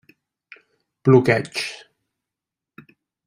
[1.03, 1.53] Bloqueig: